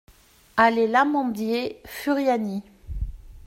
[0.57, 2.63] Allée l'Amandier, Furiani